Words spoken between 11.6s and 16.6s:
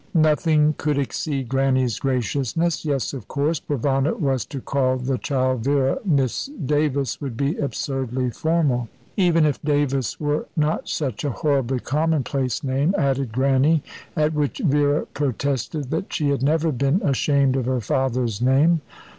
commonplace name," added Grannie, at which Vera protested that she had